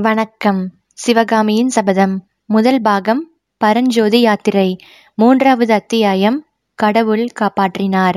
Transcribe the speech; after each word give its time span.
வணக்கம். 0.00 0.70
சிவகாமியின் 0.94 1.68
சபதம். 1.68 2.26
முதல் 2.44 2.80
பாகம் 2.80 3.30
பரஞ்சோதி 3.56 4.20
யாத்திரை. 4.20 4.76
மூன்றாவது 5.14 5.72
அத்தியாயம் 5.72 6.46
கடவுள் 6.74 7.28
காப்பாற்றினார். 7.40 8.14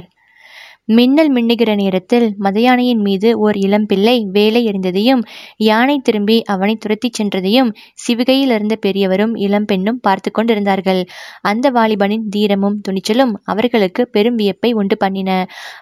மின்னல் 0.87 1.29
மின்னுகிற 1.31 1.71
நேரத்தில் 1.75 2.25
மதயானையின் 2.39 3.01
மீது 3.01 3.29
ஓர் 3.39 3.57
இளம்பிள்ளை 3.57 4.15
வேலை 4.31 4.61
எறிந்ததையும் 4.69 5.21
யானை 5.57 5.95
திரும்பி 5.99 6.37
அவனை 6.43 6.75
துரத்திச் 6.77 7.17
சென்றதையும் 7.17 7.69
சிவிகையில் 8.03 8.53
இருந்த 8.55 8.75
பெரியவரும் 8.75 9.33
இளம்பெண்ணும் 9.37 9.99
பார்த்து 10.01 10.29
கொண்டிருந்தார்கள். 10.31 11.01
அந்த 11.41 11.69
வாலிபனின் 11.71 12.25
தீரமும் 12.29 12.77
துணிச்சலும் 12.87 13.33
அவர்களுக்கு 13.43 14.03
பெரும் 14.07 14.35
வியப்பை 14.35 14.71
உண்டு 14.73 14.97
பண்ணின. 14.97 15.29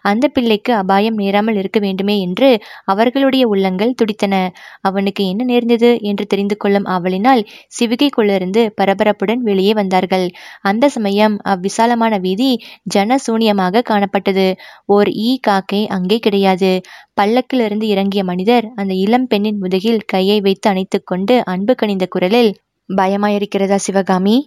அந்த 0.02 0.28
பிள்ளைக்கு 0.28 0.74
அபாயம் 0.74 1.18
நேராமல் 1.18 1.56
இருக்க 1.56 1.80
வேண்டுமே 1.80 2.18
என்று 2.20 2.50
அவர்களுடைய 2.86 3.46
உள்ளங்கள் 3.48 3.96
துடித்தன. 4.02 4.34
அவனுக்கு 4.82 5.24
என்ன 5.28 5.44
நேர்ந்தது 5.44 5.92
என்று 6.02 6.28
தெரிந்து 6.28 6.58
கொள்ளும் 6.58 6.90
ஆவலினால் 6.90 7.44
சிவிகைக்குள்ளிருந்து 7.80 8.64
பரபரப்புடன் 8.82 9.44
வெளியே 9.50 9.74
வந்தார்கள். 9.74 10.28
அந்த 10.64 10.86
சமயம் 10.90 11.38
அவ்விசாலமான 11.46 12.14
வீதி 12.20 12.52
ஜன 12.90 13.18
சூனியமாக 13.28 13.86
காணப்பட்டது. 13.90 14.48
ஓர் 14.90 15.10
ஈ 15.24 15.32
காக்கை 15.48 15.82
அங்கே 15.88 16.18
கிடையாது. 16.20 16.72
பல்லக்கிலிருந்து 17.14 17.86
இறங்கிய 17.86 18.22
மனிதர் 18.24 18.66
அந்த 18.76 18.94
இளம் 18.96 19.28
பெண்ணின் 19.28 19.60
முதுகில் 19.60 20.06
கையை 20.06 20.38
வைத்து 20.42 20.68
அணைத்துக்கொண்டு 20.70 21.36
அன்பு 21.46 21.74
கனிந்த 21.76 22.06
குரலில் 22.08 22.52
பயமாயிருக்கிறதா 22.90 23.78
சிவகாமி 23.80 24.38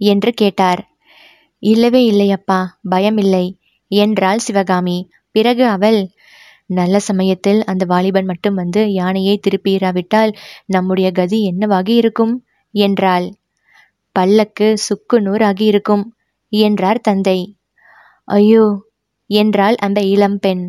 என்று 0.00 0.30
கேட்டார். 0.34 0.82
இல்லவே 1.62 2.00
இல்லையப்பா 2.02 2.58
பயமில்லை 2.90 3.46
என்றாள் 3.90 4.44
சிவகாமி. 4.46 4.98
பிறகு 5.34 5.64
அவள் 5.66 6.00
நல்ல 6.70 6.96
சமயத்தில் 7.00 7.60
அந்த 7.64 7.82
வாலிபன் 7.86 8.28
மட்டும் 8.30 8.56
வந்து 8.56 8.80
யானையை 8.92 9.34
திருப்பியிராவிட்டால் 9.38 10.32
நம்முடைய 10.66 11.08
கதி 11.10 11.38
என்னவாகி 11.50 11.94
இருக்கும் 12.02 12.34
என்றாள். 12.74 13.26
பல்லக்கு 14.16 14.68
சுக்கு 14.78 15.16
நூறாகி 15.20 15.64
இருக்கும் 15.64 16.04
என்றார் 16.52 17.00
தந்தை. 17.00 17.38
ஐயோ 18.28 18.64
என்றாள் 19.30 19.76
அந்த 19.78 20.00
இளம்பெண் 20.06 20.64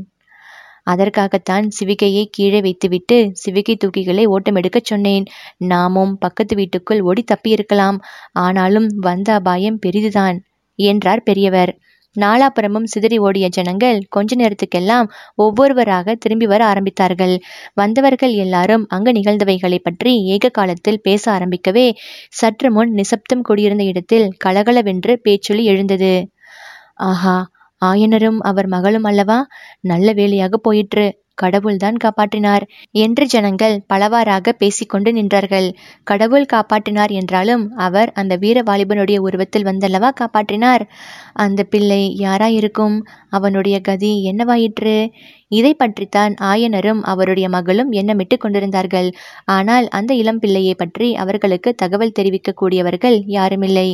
அதற்காகத்தான் 0.84 1.66
சிவிகையை 1.78 2.24
கீழே 2.32 2.60
வைத்துவிட்டு 2.62 3.18
சிவிகை 3.42 3.76
தூக்கிகளை 3.76 4.24
ஓட்டமெடுக்கச் 4.28 4.90
சொன்னேன். 4.92 5.26
நாமும் 5.66 6.14
பக்கத்து 6.18 6.56
வீட்டுக்குள் 6.56 7.02
ஓடி 7.02 7.24
தப்பியிருக்கலாம். 7.24 7.98
ஆனாலும் 8.38 8.88
வந்த 9.00 9.30
அபாயம் 9.34 9.80
பெரிதுதான் 9.80 10.38
என்றார் 10.80 11.24
பெரியவர். 11.24 11.72
நாலாபுரமும் 12.16 12.88
சிதறி 12.88 13.18
ஓடிய 13.18 13.48
ஜனங்கள் 13.50 14.00
கொஞ்ச 14.10 14.36
நேரத்துக்கெல்லாம் 14.36 15.08
ஒவ்வொருவராக 15.36 16.16
திரும்பி 16.16 16.46
வர 16.46 16.62
ஆரம்பித்தார்கள். 16.66 17.36
வந்தவர்கள் 17.74 18.34
எல்லாரும் 18.36 18.86
அங்கு 18.88 19.12
நிகழ்ந்தவைகளை 19.12 19.80
பற்றி 19.80 20.14
ஏக 20.28 20.50
காலத்தில் 20.50 21.02
பேச 21.02 21.24
ஆரம்பிக்கவே 21.32 21.88
சற்று 22.32 22.72
முன் 22.72 22.92
நிசப்தம் 22.94 23.42
கூடியிருந்த 23.42 23.84
இடத்தில் 23.84 24.28
கலகலவென்று 24.38 25.16
பேச்சொலி 25.20 25.66
எழுந்தது. 25.66 26.14
ஆஹா 27.04 27.38
ஆயனரும் 27.86 28.40
அவர் 28.40 28.68
மகளும் 28.68 29.04
அல்லவா? 29.04 29.40
நல்ல 29.82 30.14
வேலையாக 30.14 30.58
போயிற்று. 30.58 31.06
கடவுள்தான் 31.44 31.98
காப்பாற்றினார் 32.04 32.66
என்று 33.04 33.24
ஜனங்கள் 33.26 33.76
பலவாறாக 33.92 34.54
பேசிக்கொண்டு 34.62 35.12
நின்றார்கள். 35.14 35.68
கடவுள் 36.04 36.52
காப்பாற்றினார் 36.54 37.14
என்றாலும் 37.20 37.64
அவர் 37.88 38.12
அந்த 38.14 38.36
வீர 38.36 38.64
வாலிபனுடைய 38.70 39.20
உருவத்தில் 39.20 39.68
வந்தல்லவா 39.70 40.12
காப்பாற்றினார்? 40.22 40.86
அந்த 41.46 41.64
பிள்ளை 41.64 42.02
யாராயிருக்கும்? 42.26 42.98
அவனுடைய 43.30 43.78
கதி 43.82 44.14
என்னவாயிற்று? 44.32 44.96
இதை 45.52 45.72
பற்றித்தான் 45.74 46.34
ஆயனரும் 46.50 47.00
அவருடைய 47.12 47.48
மகளும் 47.50 47.92
எண்ணமிட்டு 47.92 48.36
கொண்டிருந்தார்கள். 48.38 49.08
ஆனால் 49.56 49.86
அந்த 49.90 50.12
இளம் 50.14 50.40
பிள்ளையை 50.40 50.74
பற்றி 50.74 51.08
அவர்களுக்கு 51.16 51.70
தகவல் 51.76 52.16
தெரிவிக்கக்கூடியவர்கள் 52.20 53.18
யாருமில்லை. 53.38 53.88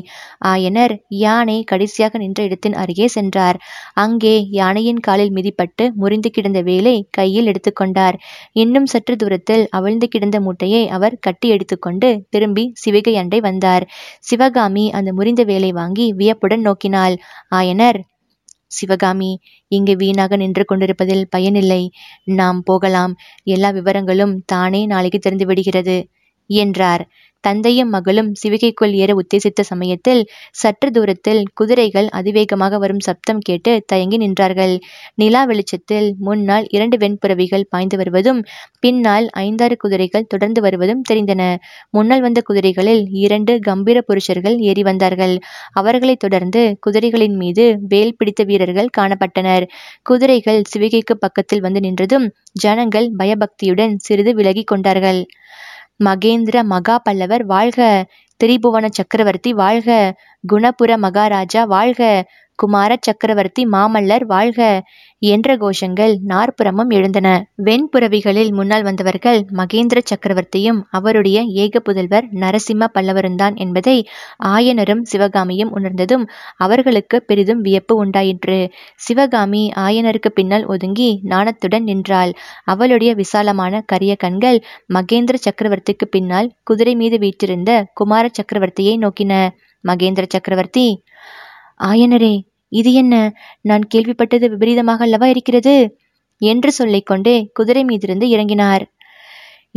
ஆயனர் 0.46 0.94
யானை 1.24 1.58
கடைசியாக 1.64 2.18
நின்ற 2.18 2.42
இடத்தின் 2.44 2.76
அருகே 2.76 3.08
சென்றார். 3.08 3.60
அங்கே 4.04 4.36
யானையின் 4.60 5.02
காலில் 5.08 5.34
மிதிப்பட்டு 5.38 5.88
முறிந்து 6.02 6.32
கிடந்த 6.32 6.62
வேலை 6.62 6.96
கையில் 7.10 7.35
எடுத்துக்கொண்டார். 7.44 8.18
இன்னும் 8.52 8.86
சற்று 8.86 9.16
தூரத்தில் 9.16 9.68
அவிழ்ந்து 9.70 10.08
கிடந்த 10.08 10.42
மூட்டையை 10.42 10.90
அவர் 10.90 11.18
கட்டி 11.20 11.50
எடுத்துக்கொண்டு 11.50 12.26
திரும்பி 12.30 12.74
சிவிகை 12.86 13.14
அண்டை 13.14 13.40
வந்தார். 13.40 13.88
சிவகாமி 14.20 14.92
அந்த 14.92 15.14
முறிந்த 15.14 15.44
வேலை 15.44 15.72
வாங்கி 15.72 16.14
வியப்புடன் 16.14 16.62
நோக்கினாள். 16.62 17.18
ஆயனர் 17.56 18.00
சிவகாமி 18.68 19.40
இங்கு 19.68 19.96
வீணாக 19.96 20.36
நின்று 20.36 20.66
கொண்டிருப்பதில் 20.66 21.28
பயனில்லை. 21.30 21.92
நாம் 22.24 22.64
போகலாம். 22.64 23.16
எல்லா 23.44 23.70
விவரங்களும் 23.70 24.42
தானே 24.46 24.86
நாளைக்கு 24.86 25.20
தெரிந்து 25.20 25.46
விடுகிறது. 25.46 26.08
என்றார். 26.48 27.08
தந்தையும் 27.44 27.90
மகளும் 27.90 28.34
சிவிகைக்குள் 28.44 28.92
ஏற 28.92 29.16
உத்தேசித்த 29.16 29.62
சமயத்தில் 29.62 30.30
சற்று 30.52 30.92
தூரத்தில் 30.92 31.44
குதிரைகள் 31.54 32.08
அதிவேகமாக 32.08 32.78
வரும் 32.78 33.00
சப்தம் 33.00 33.40
கேட்டு 33.40 33.84
தயங்கி 33.86 34.18
நின்றார்கள். 34.18 34.78
நிலா 35.16 35.44
வெளிச்சத்தில் 35.44 36.16
முன்னால் 36.20 36.66
இரண்டு 36.70 36.98
வெண்புறவிகள் 36.98 37.66
பாய்ந்து 37.70 37.98
வருவதும் 37.98 38.46
பின்னால் 38.80 39.30
ஐந்தாறு 39.30 39.78
குதிரைகள் 39.78 40.26
தொடர்ந்து 40.28 40.62
வருவதும் 40.62 41.02
தெரிந்தன. 41.14 41.56
முன்னால் 41.90 42.22
வந்த 42.22 42.42
குதிரைகளில் 42.50 43.08
இரண்டு 43.10 43.60
கம்பீர 43.60 44.02
புருஷர்கள் 44.02 44.58
ஏறி 44.58 44.84
வந்தார்கள். 44.84 45.40
அவர்களைத் 45.72 46.20
தொடர்ந்து 46.20 46.78
குதிரைகளின் 46.88 47.36
மீது 47.36 47.80
வேல் 47.88 48.16
பிடித்த 48.18 48.44
வீரர்கள் 48.44 48.90
காணப்பட்டனர். 48.98 49.64
குதிரைகள் 50.04 50.62
சிவிகைக்கு 50.76 51.14
பக்கத்தில் 51.20 51.62
வந்து 51.62 51.80
நின்றதும் 51.80 52.28
ஜனங்கள் 52.52 53.12
பயபக்தியுடன் 53.18 53.98
சிறிது 53.98 54.34
விலகி 54.36 54.64
கொண்டார்கள். 54.64 55.26
மகேந்திர 56.00 56.58
மகா 56.66 56.96
பல்லவர் 57.00 57.44
வாழ்க 57.46 57.82
திரிபுவன 58.40 58.86
சக்கரவர்த்தி 58.92 59.52
வாழ்க 59.56 59.90
குணபுர 60.44 60.92
மகாராஜா 60.98 61.62
வாழ்க 61.68 62.02
குமார 62.60 62.92
சக்கரவர்த்தி 63.02 63.64
மாமல்லர் 63.66 64.26
வாழ்க 64.26 64.60
என்ற 65.22 65.56
கோஷங்கள் 65.56 66.14
நாற்புறமும் 66.24 66.90
எழுந்தன. 66.90 67.28
வெண்புறவிகளில் 67.64 68.52
முன்னால் 68.54 68.84
வந்தவர்கள் 68.84 69.40
மகேந்திர 69.54 70.00
சக்கரவர்த்தியும் 70.04 70.80
அவருடைய 70.90 71.42
ஏக 71.42 71.80
புதல்வர் 71.80 72.26
நரசிம்ம 72.34 72.90
பல்லவருந்தான் 72.94 73.56
என்பதை 73.56 73.96
ஆயனரும் 74.46 75.02
சிவகாமியும் 75.02 75.72
உணர்ந்ததும் 75.72 76.26
அவர்களுக்கு 76.58 77.24
பெரிதும் 77.24 77.62
வியப்பு 77.62 77.96
உண்டாயிற்று. 77.96 78.60
சிவகாமி 78.96 79.72
ஆயனருக்கு 79.78 80.32
பின்னால் 80.34 80.66
ஒதுங்கி 80.66 81.10
நாணத்துடன் 81.24 81.84
நின்றாள். 81.84 82.34
அவளுடைய 82.64 83.14
விசாலமான 83.14 83.84
கரிய 83.86 84.16
கண்கள் 84.16 84.60
மகேந்திர 84.94 85.36
சக்கரவர்த்திக்கு 85.48 86.08
பின்னால் 86.10 86.52
குதிரை 86.64 86.96
மீது 86.96 87.18
வீற்றிருந்த 87.18 87.72
குமார 87.94 88.30
சக்கரவர்த்தியை 88.30 88.98
நோக்கின. 88.98 89.34
மகேந்திர 89.84 90.26
சக்கரவர்த்தி 90.28 90.88
ஆயனரே 91.84 92.36
இது 92.72 92.94
என்ன? 92.94 93.16
நான் 93.62 93.84
கேள்விப்பட்டது 93.96 94.46
விபரீதமாக 94.50 95.04
அல்லவா 95.04 95.28
இருக்கிறது? 95.28 95.76
என்று 96.42 96.72
சொல்லிக்கொண்டே 96.72 97.50
குதிரை 97.54 97.84
மீதிருந்து 97.86 98.26
இறங்கினார். 98.30 98.84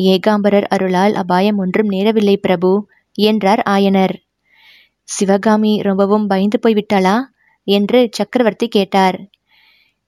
ஏகாம்பரர் 0.04 0.66
அருளால் 0.68 1.14
அபாயம் 1.14 1.58
ஒன்றும் 1.58 1.90
நேரவில்லை 1.90 2.36
பிரபு 2.36 2.70
என்றார் 3.18 3.62
ஆயனர். 3.68 4.14
சிவகாமி 5.08 5.80
ரொம்பவும் 5.80 6.26
பயந்து 6.26 6.58
போய்விட்டாளா? 6.62 7.16
என்று 7.66 8.08
சக்கரவர்த்தி 8.12 8.68
கேட்டார். 8.68 9.16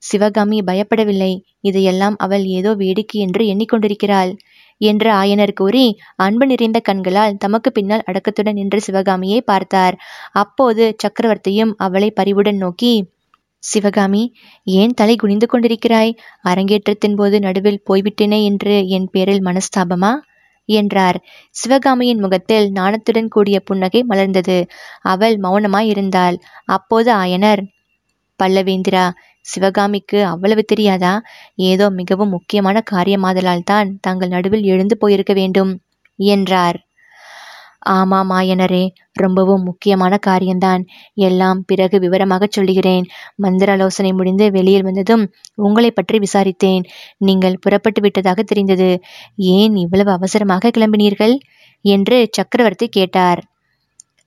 சிவகாமி 0.02 0.58
பயப்படவில்லை. 0.60 1.32
இதையெல்லாம் 1.60 2.16
அவள் 2.16 2.44
ஏதோ 2.44 2.74
வேடிக்கை 2.74 3.20
என்று 3.20 3.42
எண்ணிக்கொண்டிருக்கிறாள். 3.44 4.30
என்று 4.80 5.10
ஆயனர் 5.12 5.52
கூறி 5.52 5.84
அன்பு 6.16 6.46
நிறைந்த 6.46 6.78
கண்களால் 6.80 7.38
தமக்கு 7.38 7.70
பின்னால் 7.72 8.06
அடக்கத்துடன் 8.06 8.52
நின்ற 8.52 8.78
சிவகாமியை 8.78 9.40
பார்த்தார். 9.40 9.96
அப்போது 10.32 10.84
சக்கரவர்த்தியும் 11.02 11.72
அவளை 11.76 12.10
பரிவுடன் 12.10 12.56
நோக்கி 12.56 12.92
சிவகாமி 13.62 14.22
ஏன் 14.66 14.94
தலை 14.94 15.14
குனிந்து 15.16 15.46
கொண்டிருக்கிறாய்? 15.46 16.12
அரங்கேற்றத்தின் 16.42 17.16
போது 17.16 17.38
நடுவில் 17.40 17.82
போய்விட்டேனே 17.90 18.38
என்று 18.42 18.74
என் 18.88 19.08
பேரில் 19.10 19.42
மனஸ்தாபமா? 19.44 20.12
என்றார். 20.68 21.18
சிவகாமியின் 21.54 22.18
முகத்தில் 22.18 22.66
நாணத்துடன் 22.70 23.28
கூடிய 23.28 23.56
புன்னகை 23.60 24.00
மலர்ந்தது. 24.08 24.58
அவள் 25.04 25.36
மௌனமாய் 25.38 25.88
இருந்தாள் 25.88 26.36
அப்போது 26.68 27.10
ஆயனர் 27.14 27.62
பல்லவேந்திரா 28.40 29.04
சிவகாமிக்கு 29.44 30.18
அவ்வளவு 30.24 30.64
தெரியாதா? 30.64 31.14
ஏதோ 31.54 31.90
மிகவும் 31.90 32.28
முக்கியமான 32.28 32.82
காரியமாதலால் 32.90 33.62
தான் 33.64 33.98
தாங்கள் 34.00 34.28
நடுவில் 34.28 34.62
எழுந்து 34.62 34.96
போயிருக்க 34.98 35.32
வேண்டும் 35.32 35.72
என்றார். 36.18 36.78
ஆமாம் 37.88 38.30
ஆயனரே 38.30 38.82
ரொம்பவும் 39.12 39.62
முக்கியமான 39.62 40.16
காரியம்தான். 40.16 40.82
எல்லாம் 41.14 41.64
பிறகு 41.66 41.98
விவரமாக 41.98 42.48
சொல்லுகிறேன். 42.50 43.04
மந்திராலோசனை 43.36 44.12
முடிந்து 44.12 44.50
வெளியில் 44.50 44.82
வந்ததும் 44.82 45.24
உங்களை 45.54 45.90
பற்றி 45.90 46.18
விசாரித்தேன். 46.18 46.84
நீங்கள் 47.18 47.60
புறப்பட்டு 47.60 48.00
விட்டதாக 48.00 48.42
தெரிந்தது. 48.42 48.90
ஏன் 49.36 49.76
இவ்வளவு 49.76 50.12
அவசரமாக 50.12 50.70
கிளம்பினீர்கள்? 50.70 51.36
என்று 51.84 52.28
சக்கரவர்த்தி 52.32 52.88
கேட்டார். 52.88 53.40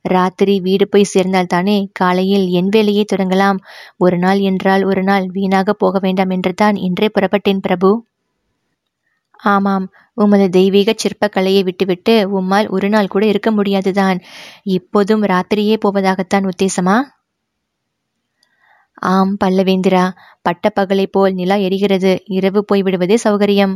ராத்திரி 0.05 0.59
வீடு 0.59 0.89
போய் 0.89 1.03
சேர்ந்தால் 1.03 1.45
தானே 1.45 1.89
காலையில் 1.94 2.47
என் 2.47 2.69
வேலையை 2.69 3.05
தொடங்கலாம். 3.13 3.59
ஒரு 3.97 4.17
நாள் 4.17 4.39
என்றால் 4.39 4.83
ஒரு 4.83 5.03
நாள் 5.03 5.25
வீணாக 5.27 5.73
போக 5.73 6.00
வேண்டாம் 6.00 6.29
என்று 6.29 6.53
தான் 6.53 6.75
இன்றே 6.75 7.09
புறப்பட்டேன் 7.13 7.59
பிரபு. 7.59 7.91
ஆமாம் 9.39 9.85
உமது 10.13 10.50
தெய்வீக 10.50 10.94
சிற்பக்கலையை 10.94 11.63
விட்டுவிட்டு 11.63 12.41
உம்மால் 12.41 12.67
ஒரு 12.69 12.89
நாள் 12.89 13.07
கூட 13.07 13.25
இருக்க 13.25 13.51
முடியாதுதான். 13.51 14.19
இப்போதும் 14.63 15.23
ராத்திரியே 15.23 15.77
போவதாகத்தான் 15.85 16.49
உத்தேசமா? 16.49 16.97
ஆம் 19.11 19.38
பல்லவேந்திரா 19.44 20.03
பட்டப்பகலை 20.49 21.06
போல் 21.06 21.33
நிலா 21.33 21.56
எரிகிறது. 21.56 22.19
இரவு 22.25 22.65
போய்விடுவதே 22.69 23.17
சௌகரியம். 23.23 23.73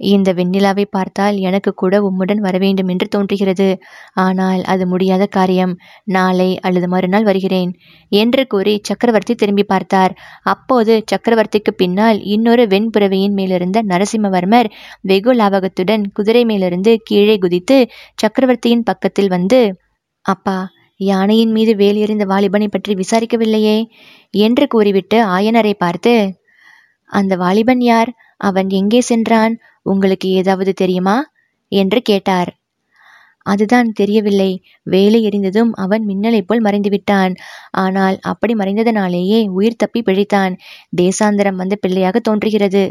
இந்த 0.00 0.28
வெண்ணிலாவை 0.32 0.84
பார்த்தால் 0.90 1.36
எனக்கு 1.38 1.70
கூட 1.74 1.94
உம்முடன் 2.02 2.40
வரவேண்டும் 2.40 2.88
என்று 2.88 3.06
தோன்றுகிறது. 3.08 3.68
ஆனால் 4.14 4.62
அது 4.64 4.84
முடியாத 4.86 5.24
காரியம். 5.26 5.74
நாளை 6.06 6.48
அல்லது 6.60 6.88
மறுநாள் 6.88 7.22
வருகிறேன். 7.22 7.70
என்று 8.12 8.42
கூறி 8.46 8.74
சக்கரவர்த்தி 8.82 9.34
திரும்பி 9.34 9.64
பார்த்தார். 9.64 10.14
அப்போது 10.44 10.94
சக்கரவர்த்திக்கு 11.12 11.74
பின்னால் 11.74 12.18
இன்னொரு 12.26 12.64
வெண்புறவையின் 12.66 13.36
மேலிருந்த 13.38 13.80
நரசிம்மவர்மர் 13.92 14.70
வெகு 15.02 15.34
லாவகத்துடன் 15.34 16.04
குதிரை 16.12 16.44
மேலிருந்து 16.44 16.94
கீழே 17.02 17.36
குதித்து 17.38 17.78
சக்கரவர்த்தியின் 18.22 18.86
பக்கத்தில் 18.90 19.28
வந்து 19.28 19.60
அப்பா 20.24 20.58
யானையின் 21.00 21.52
மீது 21.52 21.72
வேல் 21.76 21.96
எறிந்த 21.96 22.24
வாலிபனை 22.24 22.66
பற்றி 22.68 22.92
விசாரிக்கவில்லையே? 22.94 23.78
என்று 24.34 24.64
கூறிவிட்டு 24.66 25.18
ஆயனரை 25.36 25.72
பார்த்து 25.76 26.12
அந்த 27.10 27.32
வாலிபன் 27.36 27.82
யார்? 27.82 28.10
அவன் 28.40 28.68
எங்கே 28.70 29.00
சென்றான்? 29.08 29.54
உங்களுக்கு 29.86 30.28
ஏதாவது 30.30 30.72
தெரியுமா? 30.72 31.16
என்று 31.72 32.02
கேட்டார். 32.02 32.50
அதுதான் 33.46 33.92
தெரியவில்லை. 33.92 34.50
வேலை 34.82 35.28
எறிந்ததும் 35.28 35.70
அவன் 35.74 36.06
மின்னலைப் 36.06 36.46
போல் 36.46 36.62
மறைந்துவிட்டான் 36.62 37.34
ஆனால் 37.70 38.18
அப்படி 38.22 38.54
மறைந்ததனாலேயே 38.54 39.48
உயிர் 39.48 39.76
தப்பி 39.76 40.02
பிழைத்தான். 40.02 40.54
தேசாந்தரம் 40.96 41.54
வந்த 41.54 41.76
பிள்ளையாக 41.76 42.20
தோன்றுகிறது. 42.20 42.84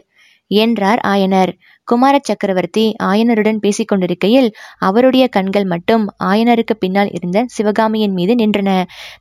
என்றார் 0.52 1.02
ஆயனர். 1.08 1.52
குமார 1.88 2.16
சக்கரவர்த்தி 2.20 2.84
ஆயனருடன் 3.04 3.60
பேசிக் 3.60 3.88
கொண்டிருக்கையில் 3.88 4.48
அவருடைய 4.80 5.26
கண்கள் 5.28 5.66
மட்டும் 5.66 6.04
ஆயனருக்கு 6.24 6.76
பின்னால் 6.80 7.12
இருந்த 7.12 7.40
சிவகாமியின் 7.48 8.14
மீது 8.14 8.34
நின்றன. 8.36 8.70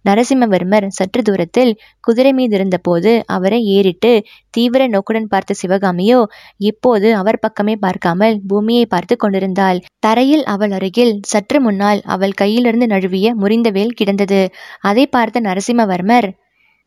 நரசிம்மவர்மர் 0.08 0.86
சற்று 0.88 1.22
தூரத்தில் 1.22 1.72
குதிரை 2.00 2.32
மீது 2.32 2.54
இருந்தபோது 2.56 3.12
அவரை 3.26 3.60
ஏறிட்டு 3.76 4.12
தீவிர 4.50 4.86
நோக்குடன் 4.86 5.28
பார்த்த 5.28 5.56
சிவகாமியோ 5.62 6.20
இப்போது 6.62 7.10
அவர் 7.14 7.40
பக்கமே 7.40 7.76
பார்க்காமல் 7.76 8.36
பூமியை 8.48 8.84
பார்த்து 8.86 9.16
கொண்டிருந்தாள். 9.16 9.80
தரையில் 9.98 10.44
அவள் 10.46 10.72
அருகில் 10.72 11.14
சற்று 11.24 11.60
முன்னால் 11.60 12.02
அவள் 12.06 12.38
கையிலிருந்து 12.40 12.86
நழுவிய 12.86 13.28
முறிந்த 13.34 13.70
வேல் 13.70 13.94
கிடந்தது. 13.94 14.42
அதை 14.80 15.06
பார்த்த 15.06 15.40
நரசிம்மவர்மர் 15.40 16.30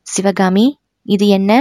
சிவகாமி 0.07 0.67
இது 1.05 1.25
என்ன? 1.27 1.51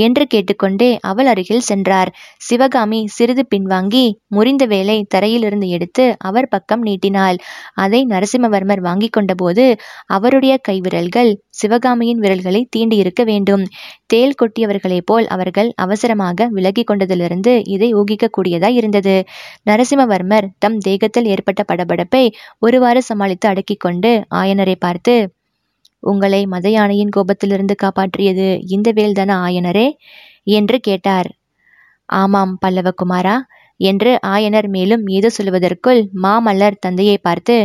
என்று 0.00 0.24
கேட்டுக்கொண்டே 0.26 0.90
அவள் 1.02 1.26
அருகில் 1.26 1.66
சென்றார். 1.68 2.10
சிவகாமி 2.40 3.00
சிறிது 3.16 3.44
பின்வாங்கி 3.50 4.04
முறிந்த 4.28 4.64
வேலை 4.66 4.96
தரையிலிருந்து 5.14 5.68
எடுத்து 5.68 6.04
அவர் 6.20 6.48
பக்கம் 6.48 6.82
நீட்டினாள். 6.82 7.38
அதை 7.76 8.00
நரசிம்மவர்மர் 8.10 8.82
வாங்கி 8.88 9.08
கொண்டபோது 9.10 9.64
அவருடைய 10.06 10.54
கைவிரல்கள் 10.68 11.32
சிவகாமியின் 11.60 12.18
விரல்களை 12.18 12.62
தீண்டியிருக்க 12.76 13.22
வேண்டும். 13.24 13.64
தேல் 14.06 14.38
கொட்டியவர்களைப் 14.40 15.06
போல் 15.06 15.26
அவர்கள் 15.28 15.70
அவசரமாக 15.76 16.48
விலகி 16.50 16.84
கொண்டதிலிருந்து 16.84 17.54
இதை 17.68 17.90
ஊகிக்கக்கூடியதாய் 17.94 18.78
இருந்தது. 18.80 19.16
நரசிம்மவர்மர் 19.70 20.48
தம் 20.58 20.78
தேகத்தில் 20.78 21.28
ஏற்பட்ட 21.28 21.62
படபடப்பை 21.62 22.24
ஒருவாறு 22.58 23.02
சமாளித்து 23.02 23.48
அடக்கிக் 23.48 23.80
கொண்டு 23.80 24.12
ஆயனரை 24.34 24.76
பார்த்து 24.78 25.14
உங்களை 26.02 26.40
மத 26.46 26.66
யானையின் 26.70 27.14
கோபத்திலிருந்து 27.16 27.74
காப்பாற்றியது 27.82 28.46
இந்த 28.66 28.88
வேல்தான 28.92 29.30
ஆயனரே 29.46 29.88
என்று 30.52 30.76
கேட்டார். 30.80 31.28
ஆமாம் 32.08 32.54
பல்லவகுமாரா 32.62 33.36
என்று 33.80 34.10
ஆயனர் 34.26 34.68
மேலும் 34.68 35.04
ஏதோ 35.08 35.28
சொல்வதற்குள் 35.30 36.00
மாமல்லர் 36.22 36.80
தந்தையை 36.80 37.18
பார்த்து 37.18 37.56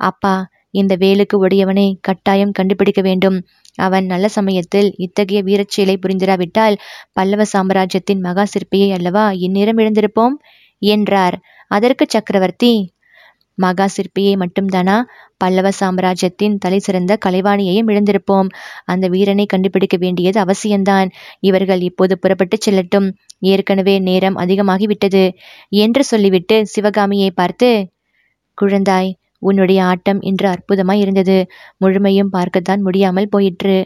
அப்பா 0.00 0.34
இந்த 0.70 0.94
வேலுக்கு 0.96 1.36
உடையவனை 1.36 1.86
கட்டாயம் 2.00 2.52
கண்டுபிடிக்க 2.52 3.00
வேண்டும். 3.02 3.38
அவன் 3.78 4.06
நல்ல 4.06 4.26
சமயத்தில் 4.28 4.88
இத்தகைய 4.96 5.40
வீரச்செயலை 5.42 5.96
புரிந்திராவிட்டால் 5.96 6.76
பல்லவ 7.12 7.44
சாம்ராஜ்யத்தின் 7.44 8.20
மகா 8.20 8.44
சிற்பியை 8.44 8.88
அல்லவா 8.92 9.24
இந்நேரம் 9.38 9.78
இழந்திருப்போம்? 9.78 10.36
என்றார். 10.82 11.36
அதற்கு 11.70 12.04
சக்கரவர்த்தி 12.08 12.72
மகா 13.58 13.86
சிற்பியை 13.86 14.34
மட்டும்தானா? 14.36 14.96
பல்லவ 15.36 15.68
சாம்ராஜ்யத்தின் 15.70 16.58
தலை 16.58 16.78
சிறந்த 16.78 17.18
கலைவாணியையும் 17.26 17.88
இழந்திருப்போம். 17.88 18.48
அந்த 18.84 19.08
வீரனை 19.08 19.46
கண்டுபிடிக்க 19.46 19.96
வேண்டியது 19.96 20.38
அவசியம்தான். 20.40 21.10
இவர்கள் 21.40 21.80
இப்போது 21.80 22.18
புறப்பட்டு 22.18 22.58
செல்லட்டும். 22.58 23.08
ஏற்கனவே 23.38 23.98
நேரம் 23.98 24.36
அதிகமாகிவிட்டது. 24.36 25.24
என்று 25.68 26.04
சொல்லிவிட்டு 26.04 26.66
சிவகாமியை 26.66 27.30
பார்த்து 27.30 27.70
குழந்தாய் 28.58 29.10
உன்னுடைய 29.38 29.84
ஆட்டம் 29.84 30.20
இன்று 30.20 30.46
அற்புதமாய் 30.48 31.00
இருந்தது. 31.00 31.36
முழுமையும் 31.76 32.30
பார்க்கத்தான் 32.30 32.82
முடியாமல் 32.82 33.28
போயிற்று 33.28 33.76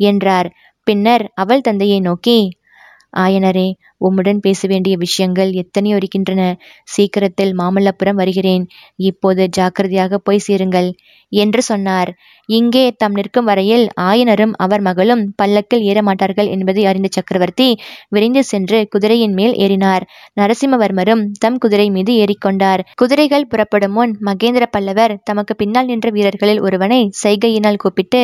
என்றார். 0.00 0.48
பின்னர் 0.86 1.24
அவள் 1.34 1.60
தந்தையை 1.60 2.00
நோக்கி 2.00 2.38
ஆயனரே 3.16 3.68
உம்முடன் 4.00 4.40
பேச 4.40 4.68
வேண்டிய 4.68 4.96
விஷயங்கள் 4.96 5.50
எத்தனையோ 5.52 5.96
இருக்கின்றன? 5.96 6.42
சீக்கிரத்தில் 6.84 7.52
மாமல்லபுரம் 7.58 8.14
வருகிறேன். 8.14 8.64
இப்போது 8.96 9.48
ஜாக்கிரதையாக 9.48 10.18
போய் 10.18 10.44
சேருங்கள். 10.46 10.88
என்று 11.32 11.62
சொன்னார். 11.62 12.10
இங்கே 12.48 12.82
தம் 12.96 13.12
நிற்கும் 13.12 13.44
வரையில் 13.44 13.84
ஆயனரும் 14.00 14.54
அவர் 14.56 14.80
மகளும் 14.80 15.22
பல்லக்கில் 15.36 15.82
ஏறமாட்டார்கள் 15.82 16.48
என்பதை 16.48 16.82
அறிந்த 16.84 17.08
சக்கரவர்த்தி 17.10 17.68
விரைந்து 18.08 18.44
சென்று 18.44 18.88
குதிரையின் 18.90 19.32
மேல் 19.32 19.54
ஏறினார். 19.56 20.04
நரசிம்மவர்மரும் 20.40 21.22
தம் 21.38 21.58
குதிரை 21.58 21.90
மீது 21.90 22.14
ஏறிக்கொண்டார். 22.14 22.82
குதிரைகள் 22.94 23.46
புறப்படும் 23.46 23.92
முன் 23.92 24.12
மகேந்திர 24.24 24.66
பல்லவர் 24.70 25.16
தமக்கு 25.24 25.56
பின்னால் 25.56 25.84
நின்ற 25.84 26.10
வீரர்களில் 26.10 26.60
ஒருவனை 26.60 27.00
சைகையினால் 27.24 27.76
கூப்பிட்டு 27.76 28.22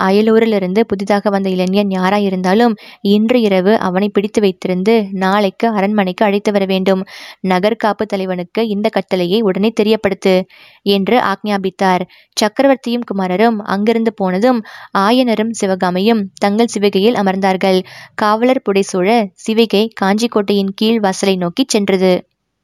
அயலூரிலிருந்து 0.00 0.80
புதிதாக 0.80 1.30
வந்த 1.30 1.50
இளைஞன் 1.50 1.88
யாராயிருந்தாலும் 1.88 2.74
இன்று 3.00 3.40
இரவு 3.40 3.78
அவனை 3.78 4.08
பிடித்து 4.08 4.40
வைத்திருந்து 4.40 5.08
நாளைக்கு 5.12 5.68
அரண்மனைக்கு 5.68 6.24
அழைத்து 6.24 6.52
வர 6.52 6.64
வேண்டும். 6.64 7.02
நகர்காப்பு 7.48 8.06
தலைவனுக்கு 8.06 8.68
இந்த 8.68 8.88
கட்டளையை 8.88 9.40
உடனே 9.40 9.72
தெரியப்படுத்து 9.80 10.34
என்று 10.82 11.18
ஆக்ஞாபித்தார். 11.22 12.04
சக்கரவர்த்தியும் 12.36 13.06
குமாரரும் 13.12 13.58
அங்கிருந்து 13.66 14.14
போனதும் 14.14 14.60
ஆயனரும் 14.98 15.52
சிவகாமியும் 15.52 16.22
தங்கள் 16.38 16.72
சிவிகையில் 16.74 17.20
அமர்ந்தார்கள். 17.22 17.80
காவலர் 18.14 18.64
புடைசூழ 18.66 19.08
சிவிகை 19.46 19.88
காஞ்சிக்கோட்டையின் 20.00 20.74
கீழ் 20.74 21.00
வாசலை 21.00 21.36
நோக்கி 21.36 21.64
சென்றது. 21.66 22.14